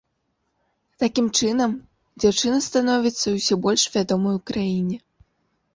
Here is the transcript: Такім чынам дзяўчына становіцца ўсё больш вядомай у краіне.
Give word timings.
Такім 1.03 1.25
чынам 1.41 1.75
дзяўчына 2.23 2.57
становіцца 2.69 3.27
ўсё 3.37 3.53
больш 3.69 3.83
вядомай 3.99 4.33
у 4.41 4.45
краіне. 4.51 4.97